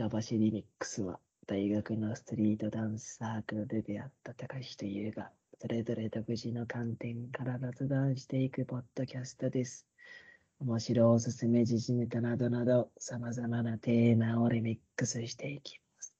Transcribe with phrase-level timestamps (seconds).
[0.00, 5.30] 板橋リミックスは、大学のストリートダンスサークルで出会った高橋と優が、
[5.60, 9.86] それぞれ独自の観点から雑談していくポッドキャストです。
[10.58, 16.14] 面白おすすめ時事ネタなどなど、様々なテーマをリミックスしていきます。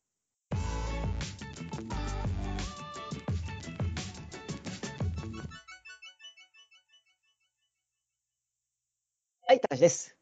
[9.48, 10.14] はい、高橋です。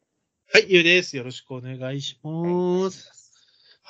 [0.53, 1.17] はい、ゆうです。
[1.17, 3.09] よろしくお願いします。
[3.09, 3.18] はい、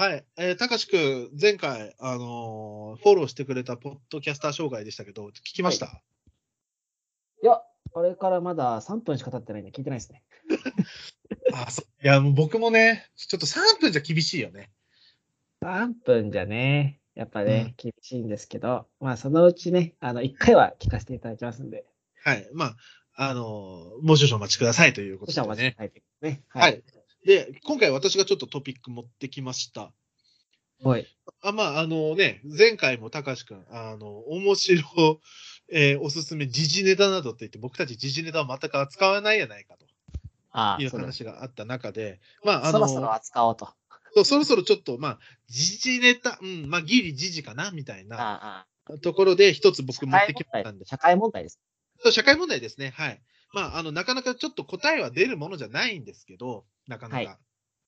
[0.02, 6.02] えー、たかしくん、前回、あのーフォローしてくれたポッドキャスター障害でしたけど、聞きました、
[7.44, 7.60] いや、
[7.92, 10.24] これからまだ3分しか経ってないんで聞いてないですね。
[11.54, 14.72] あそういや、もう僕もね、ちょっと3分じゃ厳しいよね。
[15.64, 21.86] 3分じゃね、やっぱね、厳しいんですけど、まあそのうちね、あの、1回は聞かせていただきますんで、
[22.24, 22.78] はい、まあ、
[23.16, 25.76] あのーもう少々お待ちくださいということ少々おでね。
[25.78, 26.44] 待ちいただいてね。
[26.48, 26.84] はい。。
[27.26, 29.92] で、今回私がちょっとトピック持ってきました。
[30.82, 31.06] はい。
[31.42, 35.20] あまあ、あのね、前回もたかしくん、あの、面白、
[35.72, 39.86] えーおすすめ、時事ネタなどって言って、僕たち時事ネタを全く扱わないやないかと。
[40.52, 43.66] ああそうだ話があった中で、まあ、あの、そろそろ扱おうと。
[43.66, 43.76] あ
[44.16, 50.86] そうそろそろちょっと、まあ、時事ネタ、うん、まあ、ギリ時事かな、みたいなああところで、一つ僕社持ってきましたんで。
[50.86, 51.60] 社会問題です。
[52.02, 52.94] そう社会問題ですね。
[52.96, 53.22] はい。
[53.54, 57.18] まあ、あの、なかなかちょっと答えは出るものじゃないんですけど、なかなか。
[57.18, 57.26] はい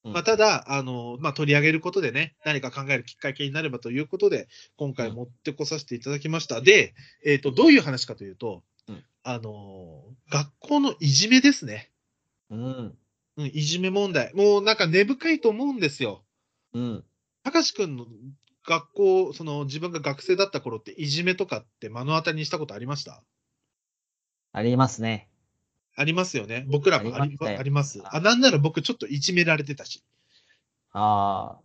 [0.04, 6.60] うんまあ、ただ、あの、まあ、取り上げることでね、何か考えるきっかけになればということで、今回持ってこさせていただきました。
[6.60, 11.92] で、えっ、と、どういう話かというと、うんあの、学校のいじめですね。
[12.50, 12.98] うん。
[13.38, 14.34] うん、いじめ問題。
[14.34, 16.24] もうなんか根深いと思うんですよ。
[16.74, 17.06] うん。
[17.44, 18.08] たかしくんの
[18.66, 23.24] 学校、その自分が学生だった頃っていじめとかって目の当たりにしたことありました？
[24.52, 25.31] ありますね。
[25.96, 26.66] ありますよね。
[26.70, 28.02] 僕らもありあります。
[28.06, 30.04] あ、なんなら僕ちょっといじめられてたし。
[30.92, 31.60] ああ。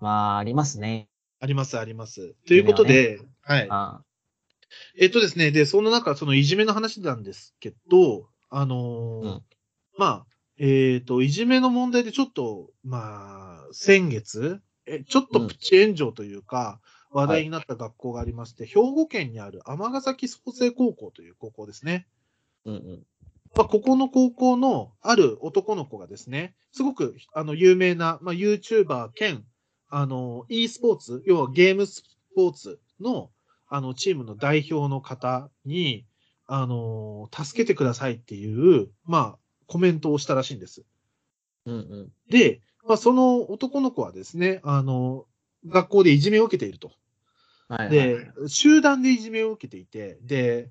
[0.00, 1.08] まあ、ありますね。
[1.40, 2.34] あります、あります。
[2.46, 3.66] ということで、はい。
[3.70, 4.02] あ
[4.98, 9.42] えっとですね、で、その中、そのいじめの話なんですけど、あのーうん
[9.96, 10.26] まあ、
[10.58, 22.08] えっ、と、いじめの問題でちょっと、まあ、先月、えちょっとプチ炎上というか、話題になった学校がありまして、兵庫県にある尼崎創生高校という高校ですね。
[22.64, 23.06] うんうん。
[23.56, 29.44] まあ、ここの高校のある男の子がですね、すごくあの有名な、まあ、YouTuber 兼、
[29.88, 32.02] あの、e スポーツ、要はゲームス
[32.34, 33.30] ポーツの、
[33.68, 36.04] あの、チームの代表の方に、
[36.46, 40.84] あの、助けてくださいっていう、まあ、コメントをしたらしいんです。
[41.66, 42.12] うんうん。
[42.28, 45.26] で、まあ、その男の子はですね、あの、
[45.66, 46.92] 学校でいじめを受けていると。
[47.68, 50.70] はいはいはいで、集団でいじめを受けていて、で、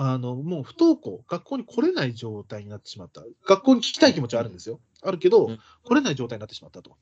[0.00, 3.24] あの、もう不登校、学校に来れない状態になってしまった。
[3.46, 4.80] 学校に聞きたい気持ちはあるんですよ。
[5.02, 6.96] あるけど、うん来れない状態になってしまったと。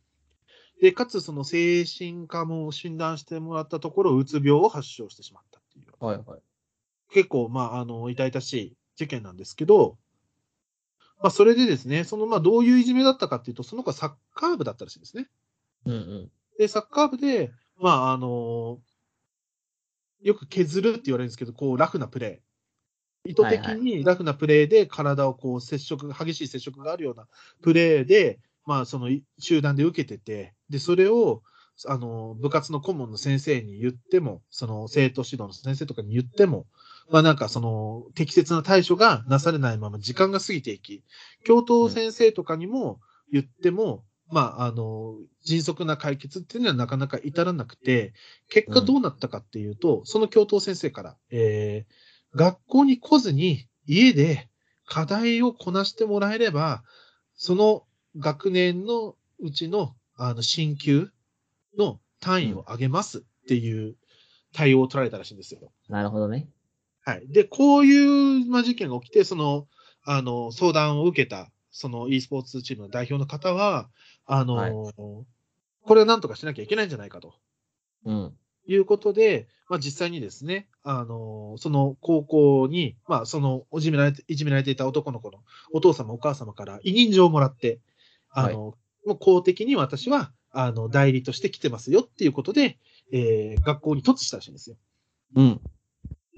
[0.80, 6.04] で、かつその精神科も診断してもらったところ、うつ病を発症してしまったっていう。
[6.04, 6.40] はいはい。
[7.10, 9.98] 結構、まあ、あの、痛々しい事件なんですけど、
[11.18, 15.28] まあ、それでですね、その、まあ、どういういじめだったかっていうと、その子はサッカー部だったらしいんですね。
[15.84, 16.30] うんうん。
[16.58, 18.78] で、サッカー部で、まあ、あの
[20.22, 22.45] よく削るって言われるんですけど、こう、ラフなプレー。
[23.26, 27.26] 意図的はいにラフなプレーで体をこう接触、激しい接触があるような
[27.62, 31.42] プレーで、まあ、そのい集団で受けてて、で、それを、
[31.86, 36.66] あの、部活の顧問の先生に言っても、その生徒指導の先生とかに言っても、
[37.10, 41.04] まあなんかその適切な対処がなされないまま時間が過ぎていき、
[41.44, 43.00] 教頭先生とかにも
[43.30, 48.12] 言っても、まああの、迅速な解決っていうのはなかなか至らなくて、
[48.48, 51.92] 結果どうなったかっていうと、その教頭先生から、えー、
[52.36, 54.48] 学校に来ずに家で
[54.84, 56.84] 課題をこなしてもらえれば、
[57.34, 57.84] その
[58.18, 61.10] 学年のうちの、あの、進級
[61.76, 63.96] の単位を上げますっていう
[64.52, 65.72] 対応を取られたらしいんですよ。
[65.88, 66.48] なるほどね。
[67.04, 67.28] はい。
[67.28, 69.66] で、こういう、まあ、事件が起きて、その、
[70.04, 73.90] あの、相談を受けた、その e スポーツチームの代表の方は、
[74.24, 75.26] あの、はい
[75.86, 77.34] これをなんとかしなきゃいけないんじゃないかと
[78.04, 78.36] うん。
[78.66, 85.38] いうことで、まあ、実際にですね、あの、その高校に、まあ、その、いじめられて、いじめられていた男の子の
[85.72, 87.80] お父様、お母様から委任状をもらって、
[88.30, 88.74] あの、
[89.04, 92.78] もう公的に私は、あの、代理として来てますよっていうことで、
[93.12, 94.76] えー学校に突したらしいんですよ。
[95.34, 95.60] うん。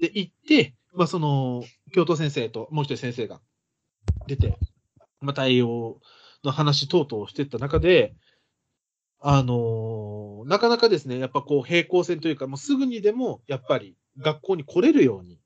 [0.01, 3.39] で、行って、まあ、その、教頭先生ともう一人先生が
[4.27, 4.57] 出て、
[5.21, 5.99] まあ、対応
[6.43, 8.15] の話等々をしていった中で、
[9.19, 15.39] あのーなかなかですね、やっぱこう平行線というか、もうすぐにでも、やっぱり学校に来れるように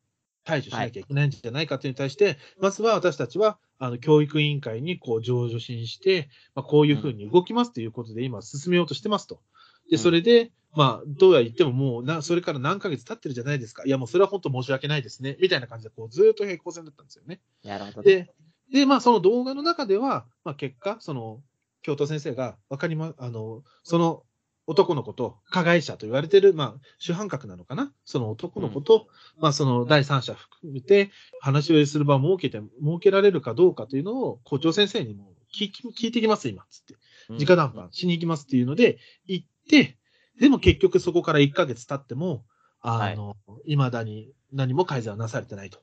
[0.46, 9.42] 対処しなきゃいけないんじゃないかというに対して、まずは私たちは、あの、教育委員会にこう、上助審して、まあ、こういうふうに動きますということで、今進めようとしてますと。
[9.90, 13.84] で、うんそれで、まあ、どうは言ってももうな、それから何ヶ月経ってるじゃないですか。
[13.86, 15.38] いや、もうそれは本当申し訳ないですね。
[15.40, 17.42] みたいな感じで、こう、ずーっと平行線だったんですよね。
[17.64, 18.34] なるほどね。
[18.72, 21.42] で、で、まあ、その動画の中では、まあ、結果、その、
[21.84, 24.24] 教頭先生が、わかりま、あの、その
[24.66, 27.94] 男の子と、加害者と言われてる、まあ、主犯格なのかな？
[28.06, 29.08] その男の子と、
[29.38, 36.96] まあ、その第三者含めて、話をする場を設けて、設けられるかどうかというのを、校長先生にも聞き聞いてきます、今、つって。
[37.30, 37.38] うん。
[37.38, 38.98] 直談判しに行きますっていうので、
[39.28, 39.98] 行って、
[40.40, 42.46] でも結局そこから1ヶ月経っても、
[42.80, 43.36] あの、
[43.66, 45.80] 未だに何も改善はなされてないと。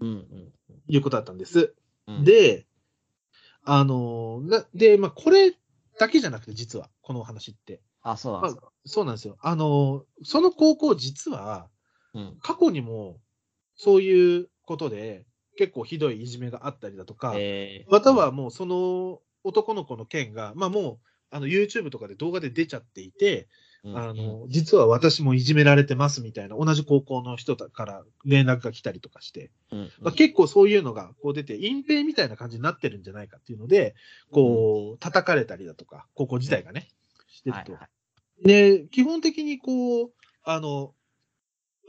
[0.00, 0.52] うんうん。
[0.88, 1.74] いうことだったんです。
[2.06, 2.66] うん、で、
[3.64, 5.52] あの、なで、まあ、これ
[5.98, 7.80] だけじゃなくて、実は、このお話って。
[8.02, 8.72] あ、そうなんですか。
[8.84, 9.36] そうなんですよ。
[9.40, 11.68] あの、その高校、実は、
[12.14, 12.38] うん。
[12.42, 13.20] 過去にも、
[13.76, 15.26] そういうことで、
[15.56, 20.98] 結構ひどいいじめがあったりだとか、えーまたはもうその男の子の件が、まあもう、
[21.30, 23.46] あの、YouTube とかで動画で出ちゃっていて、うん
[23.84, 29.90] あの、実は私もいじめられてますみたいな、同じ高校の人から連絡が来たりとかして、うん。
[30.00, 33.96] まあ、結構そういうのがこう出て、隠蔽みたいな感じになってるんじゃないかっていうので、
[34.30, 36.88] こう、叩かれたりだとか、高校自体がね、
[37.28, 37.76] してると。
[38.44, 40.10] で、基本的にこう、
[40.44, 40.94] あの、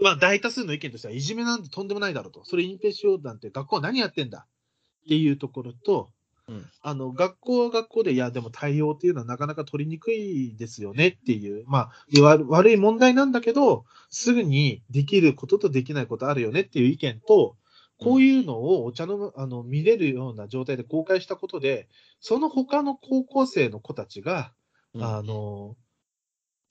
[0.02, 2.44] まあ大多数の意見としては、いじめなんてとんでもないだろうと。
[2.46, 6.12] それ隠蔽しようなんて学校は何やってんだっていうところと、
[6.48, 17.56] うんあの、学校は学校で、いや、でも対応っていうのはなかなか取りにくいですよねっていう、まあ、悪悪い問題なんだけど、すぐにできることとできないことあるよねっていう意見と、
[17.98, 21.88] こういうのをお茶の、あの、見れるような状態で公開したことで、
[22.20, 24.54] その他の高校生の子たちが、
[24.94, 25.78] うんあの、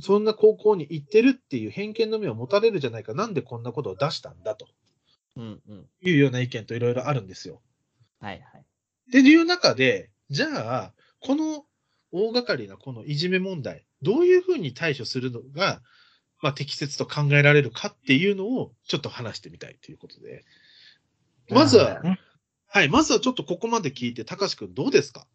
[0.01, 4.67] そんな高校に行ってるっていう偏見の目を持たれるじゃないか、なんでこんなことを出したんだと
[5.37, 5.89] うんうん。
[6.03, 7.63] いうような意見といろいろあるんですよ。
[8.21, 8.67] はいはい。
[9.13, 10.47] っていう中で、じゃ
[10.85, 11.67] あ、この
[12.13, 15.83] 大掛かりなこのいじめ問題、どういうふうに対処するのが、
[16.41, 20.47] まあ、適切と考えられるかっていうのをちょっと話してみたいということで。
[21.51, 22.19] まずは、ね
[22.69, 25.27] はい、まずはちょっとここまで聞いて、高橋くんどうですか？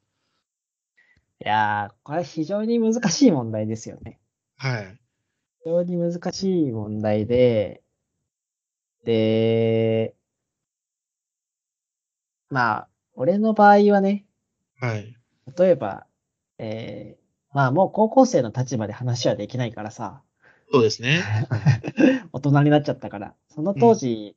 [1.46, 4.20] いやー、これ非常に難しい問題ですよね。
[4.58, 5.00] はい。
[5.64, 7.84] 非常に難しい問題で、
[9.06, 10.16] で、
[12.50, 14.26] まあ、俺の場合はね、
[14.80, 15.18] はい。
[15.58, 16.06] 例えば、
[16.60, 20.22] えー、まあもう高校生の立場で話はできないからさ、
[20.72, 21.24] そうですね。
[22.32, 24.36] 大人になっちゃったから、その当時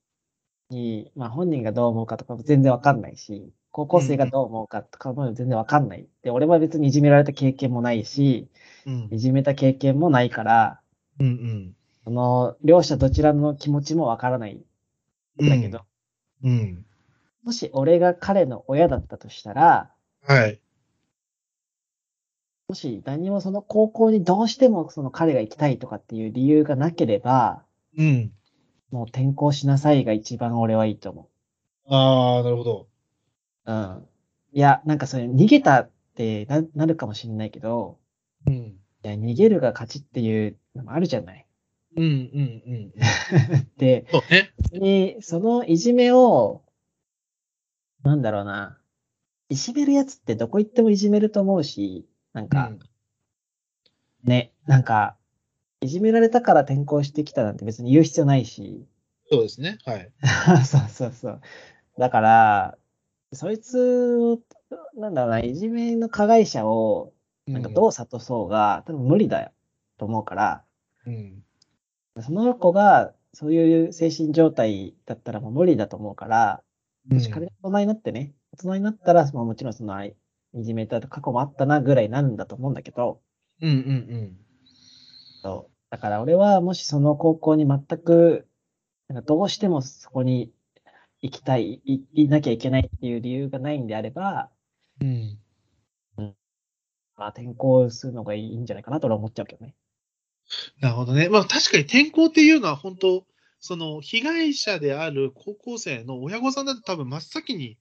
[0.70, 6.08] に、まあ本人がどう思うかとかも全然わかんないし、高校生がどう思うかとかも全然わかんない。
[6.22, 8.48] で、俺は別にいじめられた経験もないし、
[8.86, 9.18] うんい。
[9.18, 10.80] じめた経験もないから、
[11.18, 11.76] うんうん。
[12.04, 15.82] その、両者どちらの気持ちもわからないんだけど、
[16.42, 16.86] うん。
[17.42, 19.90] もし俺が彼の親だったとしたら、
[20.26, 20.60] はい。
[22.68, 27.64] もし何もその高校にどうしてもその彼が行きたいとかっていう理由がなければ、
[27.96, 28.32] うん。
[28.90, 31.28] もう転校しなさいが一番俺はいいと思
[31.88, 32.88] ああ、なるほど。
[33.66, 33.72] う。
[33.72, 34.06] うん。
[34.52, 37.98] いや、なんかそれ逃げたってななるかもしれないけど、
[38.46, 38.54] うん。
[38.54, 41.46] いや、逃げるが勝ちっていうのもあるじゃない。
[41.96, 42.92] うんうんうん。
[43.78, 44.52] で、そうね。
[44.58, 46.62] 別にそのいじめを、
[48.02, 48.78] なんだろうな、
[49.48, 52.72] いじめるやつってどこ行ってもいじめると思うし、なんか、
[54.24, 55.16] ね、なんか、
[55.80, 58.86] いじめられたから転校してきたなんて別に言う必要ないし、
[59.30, 59.78] そうですね。
[59.84, 60.12] はい。
[60.66, 61.40] そうそうそう。
[61.98, 62.78] だから、
[63.32, 64.40] そいつを、
[64.96, 67.12] なんだろうな、いじめの加害者を、
[67.46, 69.52] なんかどう諭そうが、多分無理だよ、
[69.98, 70.64] と思うから、
[71.06, 71.44] うん。
[72.20, 76.62] その子が、そういう精神状態だったらもう無理だと思うから、
[77.18, 80.14] し仮に大人になってね、大人になったら、まあもちろんその、あい
[80.54, 83.20] いじめた過去もあったなぐらいになるんだと思うんだけど、
[83.60, 84.36] うんうん
[85.42, 88.46] そうだから俺はもしその高校に全く、
[89.08, 90.52] なんかどうしてもそこに
[91.20, 94.50] 行きたい、いいなきゃいけないっていう理由がないんであれば、
[95.00, 95.38] うん。
[96.16, 96.34] うん。
[97.16, 99.74] まあ転校するのがいいんじゃないかなと俺は思っちゃうけどね。
[100.80, 101.28] なるほどね。
[101.28, 103.24] まあ確かに転校っていうのは本当、
[103.60, 107.78] その被害者である高校生の親御さんだと多分真っ先に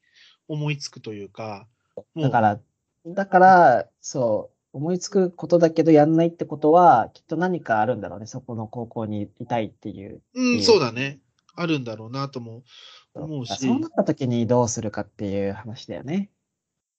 [0.48, 1.68] 思いつくというか、
[2.16, 2.60] だから、
[3.06, 8.28] だから、そう、思いつくことだけどやんないってことは、きっと何かあるんだろうね。
[8.28, 10.22] そこの高校にいたいっていう。
[10.36, 11.20] うん、そうだね。
[11.56, 12.64] あるんだろうなとも
[13.14, 13.56] 思うし。
[13.56, 16.30] そうなった時にどうするかっていう話だよね。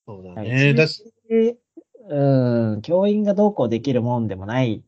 [0.07, 0.75] そうだはいね。
[0.75, 1.57] だしで
[2.09, 4.83] うん、教員がどうこうできるもんでもない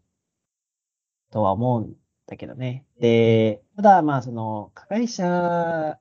[1.31, 2.02] とは思うん
[2.33, 2.85] だけどね。
[2.99, 5.99] で、ただまあその、加害者、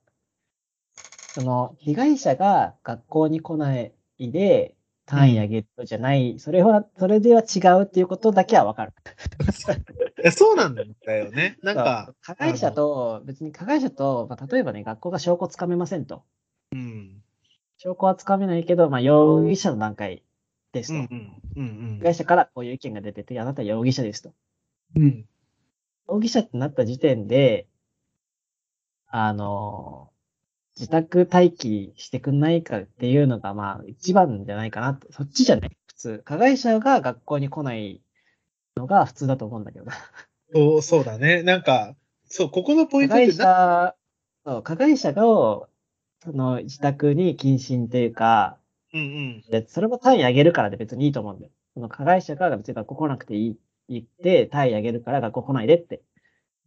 [1.36, 8.94] その、被害者が学校に来ないで、単位上げるじゃない、それは、それでは違うっていうことだけはわかる。
[10.32, 11.58] そうなんだよね。
[11.64, 16.24] なんか加害者と、別に加害者と、まあ、例えばね、学校が証拠つかめませんと。
[16.72, 17.22] うん。
[17.78, 20.24] 証拠はつかめないけど、まあ、容疑者の段階
[20.72, 21.14] ですと。
[21.14, 21.64] うんうん。
[21.64, 24.34] うん被害者からこういう意見が出てて、あなたは容疑者ですと。
[24.96, 25.26] うん。
[26.12, 26.16] うん。
[26.18, 27.68] 容疑者ってなった時点で、
[29.08, 30.10] あの、
[30.78, 35.12] 自宅待機してくんないかっていうのが、まあ、一番じゃないかなと。
[35.12, 36.22] そっちじゃない普通。
[36.24, 38.02] 加害者が学校に来ない
[38.76, 39.94] のが普通だと思うんだけどな。
[40.54, 41.44] そうそうだね。
[41.44, 43.96] なんか、そう、ここのポイ加害ントってな、
[44.46, 48.58] 者、そう加害者が、その自宅に謹慎っていうか、
[48.94, 49.42] うんうん。
[49.50, 51.52] で、それも単位上げるからで別にいいと思うんだよ。
[51.74, 53.58] その加害者が別に学校来なくていい、
[53.96, 56.02] 言って、単位上げるから学校来ないでって。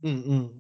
[0.03, 0.51] うんうん。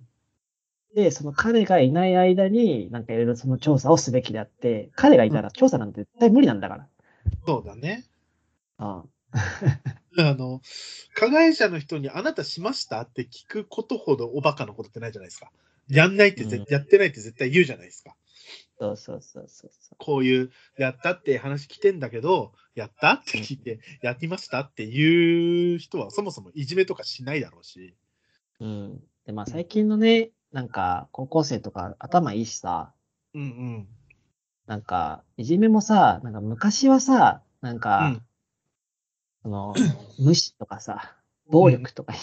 [0.94, 6.88] で、その彼がいない間に、なんかいろいろその調査をすべきであって、彼がいたら調査なんて絶対無理なんだから。
[7.46, 8.04] そうだね。
[8.78, 9.04] あ
[10.18, 10.60] あの、
[11.14, 13.00] 加害者の人にあなたしました？
[13.02, 15.50] って聞くことほどおバカなことってないじゃないですか。
[15.88, 18.14] やんないってぜ、うんやってないって絶対言うじゃないですか。
[18.78, 27.94] そうそうそうそうそこういう、やったって話来てんだけど、やったって聞いて、やってましたっていう人はそもそもいじめとかしないだろうし。
[28.60, 28.64] う。
[28.64, 29.02] うん。
[29.26, 32.92] で、まあ最近のね、なんか高校生とか頭いいしさ、
[33.34, 33.88] うんうん。
[34.66, 38.22] なんか、いじめもさ、なんか昔はさ、なんか、うん
[39.44, 39.74] その、
[40.18, 41.14] 無視とかさ、
[41.50, 42.14] 暴力とか、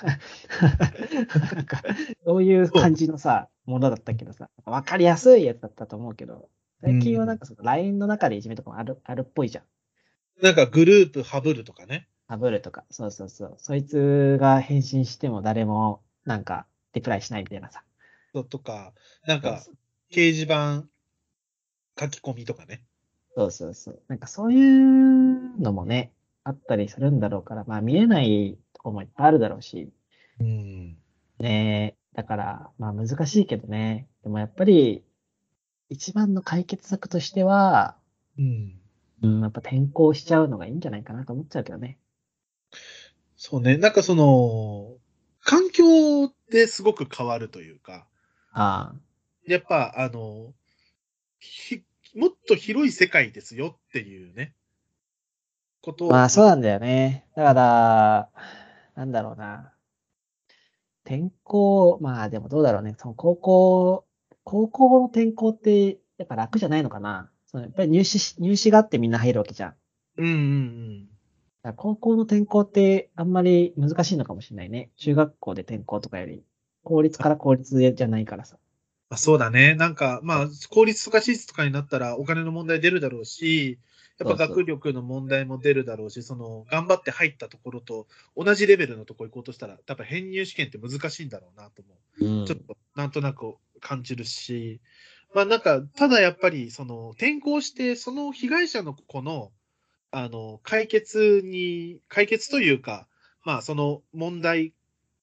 [1.54, 1.82] なんか、
[2.24, 6.48] そういう感じのさ、ものだったけどさ、わかりやすいやつだったと思うけど、
[6.82, 9.64] 最近はなんかその LINE の中でいじめとかもある、あるっぽいじゃん。
[10.42, 12.08] なんかグループハブるとかね。
[12.26, 13.54] ハブるとか、そうそうそう。
[13.58, 17.84] そいつが返信しても誰も、なんか、リプライしないみたいなさ。
[18.32, 18.92] そうとか、
[19.26, 19.62] なんか
[20.10, 20.84] 掲示板
[21.98, 22.82] 書き込みとかね。
[23.36, 24.02] そうそうそう。
[24.08, 26.12] なんかそういうのもね、
[26.44, 29.92] あったりするんだろうから、まあ見えないとこもいっぱいあるだろうし、
[30.40, 30.96] うん。
[31.38, 34.08] ねだから、まあ難しいけどね。
[34.22, 35.04] でもやっぱり、
[35.88, 37.96] 一番の解決策としては、
[38.38, 38.80] うん。
[39.22, 41.98] うん、やっぱ転校しちゃうのがいいんじゃないかなと思っちゃうけどね。
[43.36, 43.76] そうね。
[43.76, 44.96] なんかその、
[45.42, 48.06] 環境ってすごく変わるというか、
[48.52, 48.94] あ
[49.46, 50.52] やっぱ、あの、
[51.38, 51.82] ひ
[52.14, 54.54] もっと広い世界ですよっていうね、
[55.82, 56.08] ことあ。
[56.08, 56.10] を。
[56.10, 57.26] まあそうなんだよね。
[57.34, 58.30] だから、
[58.94, 59.72] なんだろうな。
[61.10, 62.94] 転校、まあでもどうだろうね。
[62.96, 64.04] その高校、
[64.44, 67.28] 高校の転校ってやっぱ楽じゃないのかな？
[67.46, 69.74] そのやっぱり入試し、入試があってみんな入るわけじゃん。
[70.18, 71.08] うんうん
[71.62, 74.90] だから高校の転校ってあんまり難しいのかもしれないね。
[74.96, 76.44] 中学校で転校とかより、
[76.84, 78.56] 公立から公立じゃないからさ。
[79.10, 79.74] あそうだね。
[79.74, 83.80] なんか、まあ、公立とか私立とかになったらお金の問題出るだろうし、
[84.20, 92.40] やっぱ学力の問題も出るだろうし、その、頑張って入ったところと同じレベルのところ行こうとしたら、多分編入試験って難しいんだろうなと思う。
[92.40, 92.46] うん。
[92.46, 94.80] ちょっとなんとなく感じるし、
[95.34, 99.52] まあなんか、ただやっぱり、その、転校して、その被害者の子の、
[100.10, 103.08] あの、解決に、解決というか、
[103.44, 104.74] まあその問題、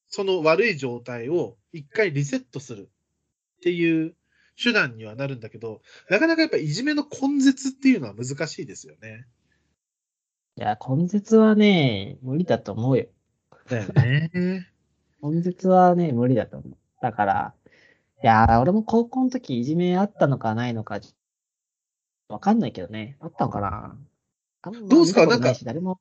[0.07, 2.89] その悪い状態を一回リセットする
[3.57, 4.15] っていう
[4.61, 9.27] 手段にはなるんだけど、なかなかやっぱいじめの根絶っていうのは難しいですよね。
[10.57, 13.05] いや、根絶はね、無理だと思うよ。
[13.69, 14.71] だよね。
[15.21, 16.77] 根絶はね、無理だと思う。
[17.01, 17.53] だから、
[18.23, 20.99] いやー、俺も高校の時いじめあったのかないのか、
[22.29, 23.17] わかんないけどね。
[23.19, 23.97] あったのかな
[24.89, 25.25] どうすか？
[25.27, 25.99] なんか誰も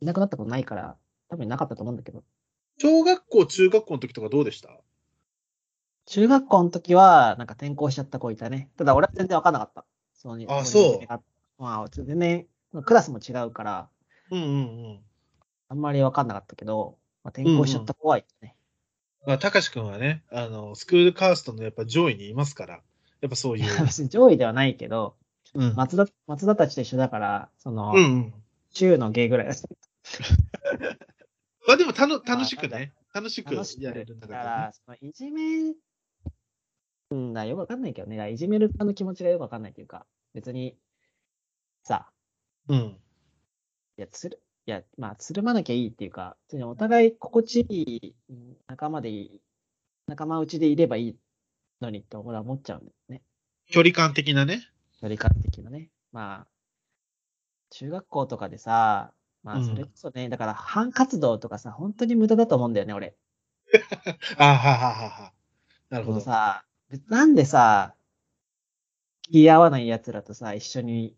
[0.00, 0.96] いなくなったことないから、
[1.28, 2.22] 多分なかったと思うんだけど。
[2.78, 4.70] 小学校、中学校の時とかどうでした？
[6.08, 8.70] 中学校の時は、なんか転校しちゃった子いたね。
[8.78, 9.84] ただ俺は全然わかんなかった。
[10.14, 12.46] そのあそうまあ、全然、
[12.84, 13.88] クラスも違うから、
[14.30, 14.52] うんうんう
[14.94, 15.00] ん。
[15.68, 18.56] あんまりわかんなかったけど、まあ、転校しちゃった子はいたね。
[19.26, 22.80] まあ、たかしくんはね、あの、スクールカーストのやっぱ上位にいますから、
[23.20, 23.64] やっぱそういう。
[23.84, 25.14] 別に上位ではないけど、
[25.52, 25.74] うん。
[25.74, 28.32] 松田、松田たちと一緒だから、その、うんうん。
[28.72, 29.48] 中の芸ぐらい
[31.66, 35.74] まあでもたの楽しくね、楽しくやれるんだだかからら、そのいじめ、
[37.10, 38.32] うんだ、よくわかんないけどね。
[38.32, 40.76] いじめる側の気持ちがよくわかんないというか、別に、
[41.84, 42.10] さ、
[42.68, 42.98] ね。
[43.96, 49.40] いや、つる、いや、まあ、つるまなきゃいいっていうか、普通にお互い心地いいうん仲間でいい、
[50.06, 51.16] 仲間内でいればいい
[51.80, 53.22] のにって俺は思っちゃうんだよね。
[53.70, 54.68] 距離感的なね。
[55.00, 55.88] 距離感的なね。
[56.12, 56.46] まあ、
[57.70, 59.12] 中学校とかでさ、
[59.42, 63.16] まあ、うんそれこそね、だから、反活動とかさ、本当に無駄だと思うんだよね、俺。
[64.36, 65.32] あはははは。
[65.90, 66.20] なるほど。
[66.20, 66.64] さ、
[67.08, 67.94] なんでさ、
[69.22, 71.14] 気合わない奴らとさ、一緒に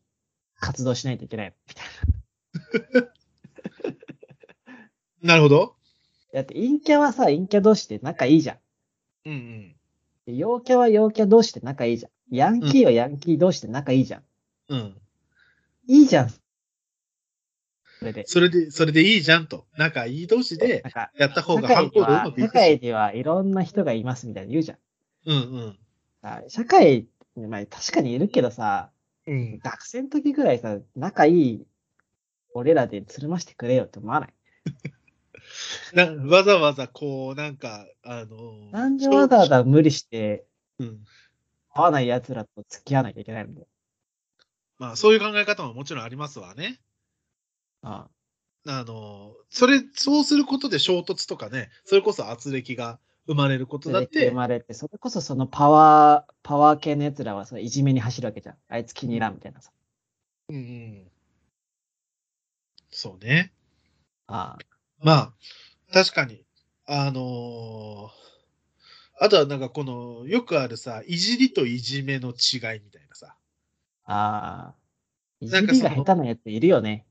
[0.58, 1.52] 活動しないといけないの？
[1.68, 3.08] みたい
[5.22, 5.76] なるほど。
[6.32, 6.40] な。
[6.40, 8.58] だって陰キャはさ、陰キャ同士で仲いいじゃん。
[9.26, 9.74] うんうん。
[10.26, 12.12] で陽キャは陽キャ同士で仲いいじゃん。
[12.34, 14.22] ヤンキーはヤンキー同士で仲いいじゃん。
[14.68, 14.96] うん。
[15.86, 16.30] いいじゃん。
[16.30, 18.24] それで。
[18.26, 19.66] それで、それでいいじゃんと。
[19.76, 20.82] 仲いい同士で
[21.16, 22.52] やった方が反抗度うまはくいくし。
[22.52, 24.78] 社会にはいろんな人がいますみたいに言うじゃん。
[25.26, 25.78] うん
[26.22, 28.90] あ社会、まあ確かにいるけどさ、
[29.26, 29.34] うん。
[29.34, 29.58] うん。
[29.58, 31.66] 学生の時ぐらいさ、仲いい
[32.54, 34.34] 俺らでつるましてくれよって思わない？
[35.94, 40.46] なわざわざこう、なんか、あの、なんでわざわざ無理して
[40.78, 41.04] うん。
[41.70, 43.54] 合わない奴らと付き合わなきゃいけないの？
[43.54, 43.66] だよ。
[44.78, 46.80] まあ、そういう考え方ももちろんありますわね。
[47.82, 48.10] あ
[48.66, 58.56] あの、それ、そうすることで衝突とかね、それこそ圧力が生まれることだっ生て、まれて、それこそそのパワー、パワー系の奴らはそのいじめに走るわけじゃん。
[58.68, 59.70] あいつ気に入らんみたいなさ。
[60.48, 61.10] うんうん。
[62.90, 63.52] そうね。
[64.26, 64.58] あ
[64.98, 65.32] まあ、
[65.92, 66.44] 確かに。
[66.86, 68.20] あのー
[69.22, 73.36] あとはなんかこの、よくあるさ、いじりといじめの違いみたいなさ。
[74.06, 74.74] あ、ああ。
[75.40, 77.04] いじなんかそのりが下手なやついるよね。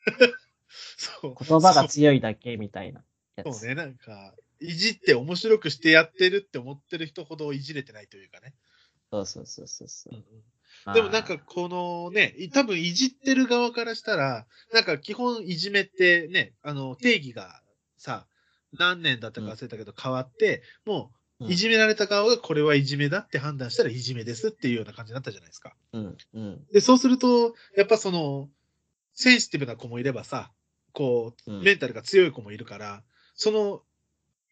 [0.68, 1.34] そう。
[1.34, 3.02] 言葉が強いだけみたいな
[3.36, 3.60] やつ。
[3.60, 4.34] そうね、なんか、
[4.64, 8.54] いじって面白くしてやってるって思ってる人ほどいじれてないというかね。
[9.10, 10.94] そうそうそうそうそう。
[10.94, 17.62] でもなんかこのね、い多分いじってる側からしたら、なんか基本いじめってね、あの定義が
[17.96, 18.26] さ、
[18.72, 25.74] 何年だったか忘れたけど変わって、もううんいじめられた側がこれはいじめだって判断したらいじめですっていうような感じになったじゃないですか。
[25.92, 28.48] うん、うん、で、そうすると、やっぱその、
[29.14, 30.52] センシティブな子もいればさ、
[30.92, 33.02] こう、うんメンタルが強い子もいるから、
[33.34, 33.82] その、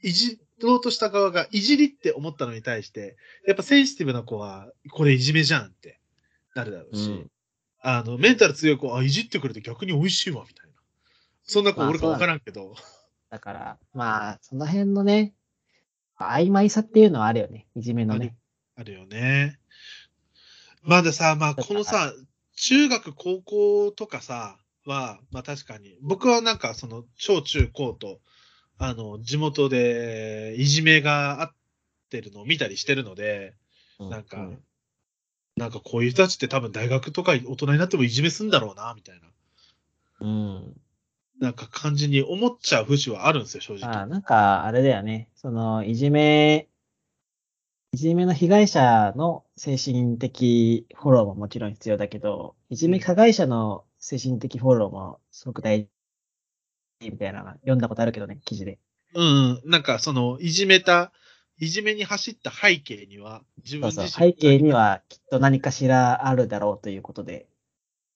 [0.03, 3.17] いじろうとした側がいじりって思ったのに対して、
[3.47, 6.01] やっぱセンシティブな子は、これいじめじゃんって
[6.55, 7.31] なるだろうし、うん
[7.85, 10.73] あの、メンタル強い子、あ、いじってくれて逆に美味しいわ、みたいな。
[11.43, 12.77] そんな子おるかわからんけど、
[13.29, 15.35] だから、まあ、その辺のね、
[16.17, 17.67] 曖昧さっていうのはあるよね。
[17.75, 18.37] いじめのね。
[18.77, 19.59] あるよね。
[20.83, 22.13] まださ、まあ、このさ、
[22.55, 28.21] 中学、高校とかさ、は、まあ確かに、僕はなんかその、小中高と、
[28.79, 31.55] あの、地元でいじめがあっ
[32.11, 33.55] てるのを見たりしてるので、
[33.99, 34.59] うなんかう
[35.57, 39.29] なんかこういう人たちって多分大学とか大人になってもいじめすんだろうな、みたいな、
[40.21, 40.77] うん。
[41.41, 43.89] なんか感じに思っちゃう節はあるんですよ、正直。
[43.89, 45.29] まあ、なんか、あれだよね。
[45.35, 46.69] その、いじめ、
[47.93, 55.89] いじめの被害者の精神的フォローももちろん必要だけど、いじめ加害者の精神的フォローもすごく大事
[57.11, 58.79] みたいなの読んだことあるけどね、記事で。
[59.15, 61.13] うん、うん、なんかその、いじめた、
[61.59, 64.29] いじめに走った背景には、自分自身そう。
[64.29, 67.47] 背景にはきっと何かしらあるだろうということで。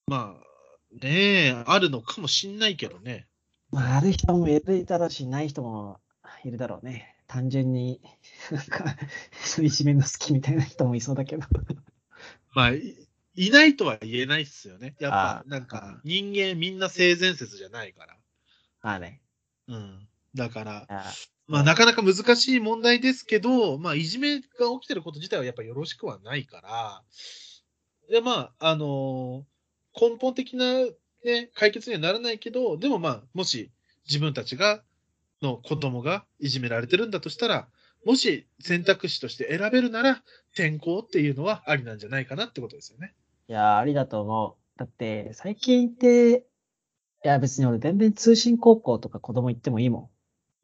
[0.07, 3.27] まあ、ねえ、あるのかもしんないけどね。
[3.71, 6.01] まあ、ある人もいるだろうし、ない人も
[6.45, 7.17] いるだろうね。
[7.27, 8.01] 単純に、
[8.51, 8.97] なんか、
[9.61, 11.47] いじめの好きみたいな人もいそうだけど。
[12.55, 12.97] まあ、い
[13.37, 14.95] いないとは言えないっすよね。
[14.99, 18.17] やっあぱ、なんか、人間みんな性善説じゃないから。
[18.87, 19.21] まあね。
[19.67, 20.09] うん。
[20.37, 21.13] だから、あ
[21.49, 27.03] まあ、なかなか難しい問題ですけど、まあ、いじめが起きてること自体はやっぱよろしくはないから、
[28.09, 29.45] で、まあ、あの
[30.01, 30.85] 根本的な、
[31.25, 33.73] ね、解決にはならないけど、でもまあ、もし
[34.07, 34.85] 自分たちが、
[35.43, 37.67] の子供がいじめられてるんだとしたら、
[38.05, 40.23] もし選択肢として選べるなら、
[40.53, 43.15] 転校っていうのはありなんじゃないかなってことですよね。
[43.49, 44.79] いや、ありだと思う。
[44.79, 46.47] だって、最近って、
[47.25, 50.11] いや、別に俺全然通信高校とか子供行ってもいいも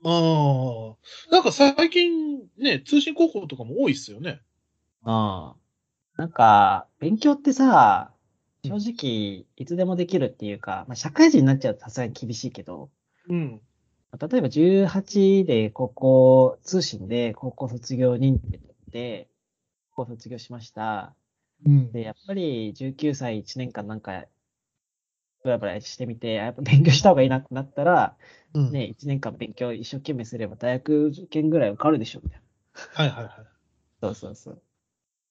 [0.05, 4.31] ああ、なんか最近ね、通信高校とかも多いっすよね。
[4.31, 5.09] ん。
[5.09, 5.53] うん。
[6.17, 8.12] なんか、勉強ってさ、
[8.65, 12.91] 正直、いつでもできるっていうか、まあ、社会人になっちゃうとさすがに厳しいけど、
[13.29, 13.61] うん。
[14.21, 18.61] 例えば18で高校、通信で高校卒業認定
[18.91, 19.29] で、
[19.95, 21.15] 高校卒業しました。
[21.65, 24.25] うんで、やっぱり19歳1年間なんか、
[25.42, 28.16] ブラブラしてみて、あやっぱ勉強した方がいいなってなったら、
[28.55, 32.44] うんね、1年間勉強一生懸命すれば大学受験ぐらい受かるでしょ、みたいな。
[32.92, 33.35] はいはいはい。
[34.00, 34.62] そうそうそう。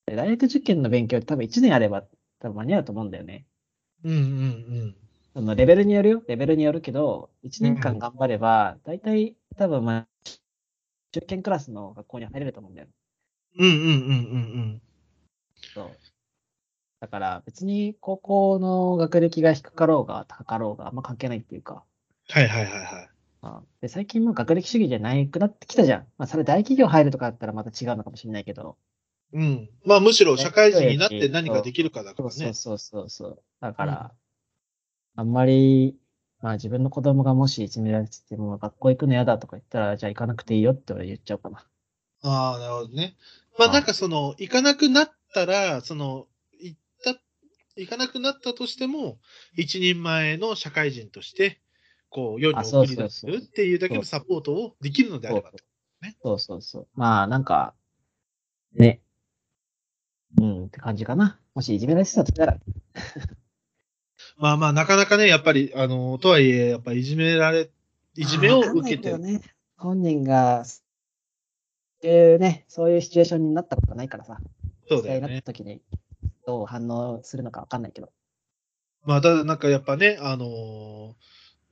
[0.05, 2.03] で大学受験の勉強って多分1年あれば
[2.39, 3.45] 多分間に合うと思うんだよね。
[4.03, 4.95] うんうん
[5.33, 6.23] そのレベルによるよ。
[6.27, 10.07] レベルによるけど、1年間頑張れば、大体多分まあ、
[11.15, 12.87] 受験クラスの学校に入れると思うんだよ。
[13.57, 13.69] うん。
[13.69, 14.15] うんうんうんうんう
[14.75, 14.81] ん。
[15.73, 16.10] そう。
[17.01, 21.83] だから別に高校の学歴が低かろうが高かろうがあんま関係ないっていうか、
[22.29, 23.09] はいはいはいはい。
[23.41, 25.99] あで最近もう学歴主義じゃないくなってきたじゃん。
[26.19, 28.77] まあ、それ大企業入るとかだったらまた違うのかもしれないけど。
[29.33, 29.69] うん。
[29.83, 32.35] まあむしろ社会人になって何かできるかだからね。
[32.35, 33.43] そうそうそうそう。
[33.61, 34.11] だから、
[35.15, 35.97] あんまり、
[36.39, 41.65] まあ自分の子供がもしいじめられてても学校行くの嫌だとか言ったら、じゃあ行かなくていいよって俺言っちゃおうかな。
[42.21, 43.15] ああ、なるほどね。
[43.57, 46.27] まああなんかその、行かなくなったら、その、
[47.75, 49.19] 行かなくなったとしても、
[49.55, 51.61] 一人前の社会人として、
[52.09, 55.57] こう、世に送り出すっていうだけのサポートをできるのであればと。
[56.23, 56.87] そうそうそう。
[56.93, 57.73] まあなんか、
[58.73, 59.01] ね。
[60.37, 61.39] うんって感じかな。
[61.53, 62.59] もしいじめられてたとしたら、
[64.37, 67.69] まあまあ、なかなかね、やっぱり、あの、とはいえ、やっぱりいじめられ、
[68.15, 69.41] いじめを受けてね。
[69.77, 70.81] 本人が、そ
[72.03, 74.39] ういうね、そういうシチュエーションになったことないからさ。
[74.87, 75.53] そうだよねなった。
[75.53, 75.81] 時に
[76.45, 78.11] どう反応するのかわかんないけど。
[79.03, 81.13] まあ、ただなんかやっぱね、あのー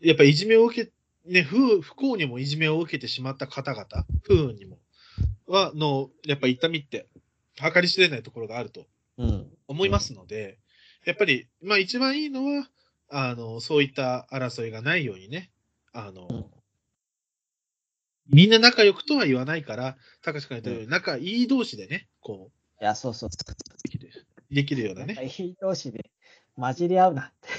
[0.01, 0.91] やっぱいじめを受け、
[1.25, 3.85] ね、不不幸にもいじめを受けてしまった方々、
[4.23, 4.77] 不運にも、
[5.45, 7.07] は、の、やっぱ痛みって、
[7.55, 9.51] 計り知れないところがあるとうん。
[9.67, 10.57] 思いますので、
[11.05, 12.69] やっぱり、まあ一番いいのは、
[13.09, 15.51] あの、そういった争いがないようにね、
[15.91, 16.45] あの、うん
[18.31, 23.29] みんな仲良くとは言わないから、高橋君が言ったように、仲いい同士でね、こいや、そうそう。
[23.29, 23.31] う、
[24.51, 25.13] できる、ようなね。
[25.13, 26.09] 仲いい同士で
[26.55, 27.49] 混じり合うなって。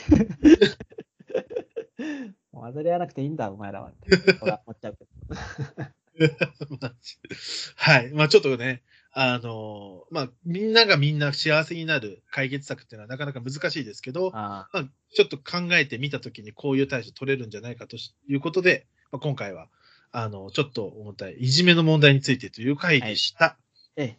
[2.52, 4.08] 混ざり合わなくていいんだ、お前らはって。
[4.42, 5.10] 俺は思っちゃうけど。
[7.76, 8.12] はい。
[8.12, 19.68] まあちょっとね、あのまあみんながみんな幸せになる解決策っていうのはなかなか難しいですけど、あまあ、ちょっと考えてみたときにこういう対処取れるんじゃないかということで、まあ、今回は、
[20.12, 23.56] あの、ちょっと重たい、いじめの問題についてという回でした。
[23.96, 24.18] ええ。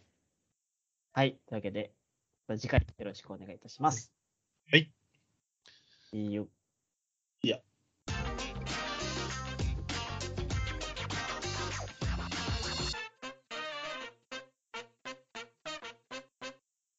[1.12, 1.38] はい。
[1.46, 1.92] というわけで、
[2.52, 4.12] また次回よろしくお願いいたします。
[4.70, 4.92] はい。
[6.12, 6.48] いいよ。
[7.42, 7.58] いや。